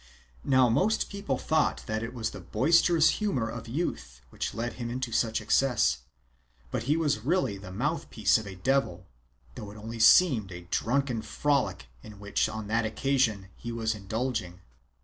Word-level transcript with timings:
Now 0.43 0.67
most 0.67 1.11
people 1.11 1.37
thought 1.37 1.83
that 1.85 2.01
it 2.01 2.11
was 2.11 2.31
the 2.31 2.39
boisterous 2.41 3.07
humour 3.21 3.47
of 3.51 3.67
youth 3.67 4.19
which 4.31 4.55
led 4.55 4.73
him 4.81 4.89
into 4.89 5.11
such 5.11 5.39
excesses; 5.39 5.99
but 6.71 6.81
he 6.89 6.97
was 6.97 7.19
really 7.19 7.59
the 7.59 7.71
mouth 7.71 8.09
piece 8.09 8.39
of 8.39 8.47
a 8.47 8.55
devil, 8.55 9.05
though 9.53 9.69
it 9.69 9.77
only 9.77 9.99
seemed 9.99 10.51
a 10.51 10.67
drunken 10.71 11.21
frolic 11.21 11.85
in 12.01 12.17
which 12.19 12.49
on 12.49 12.65
that 12.65 12.83
occasion 12.83 13.49
he 13.55 13.71
was 13.71 13.93
indulging. 13.93 14.61